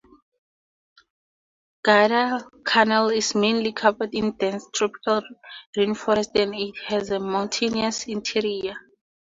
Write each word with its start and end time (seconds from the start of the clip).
Guadalcanal 1.83 3.09
is 3.11 3.35
mainly 3.35 3.71
covered 3.71 4.15
in 4.15 4.31
dense 4.31 4.65
tropical 4.73 5.21
rainforest 5.77 6.31
and 6.41 6.55
it 6.55 6.73
has 6.87 7.11
a 7.11 7.19
mountainous 7.19 8.07
interior. 8.07 8.73